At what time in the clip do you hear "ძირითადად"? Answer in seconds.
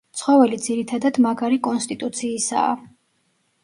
0.67-1.21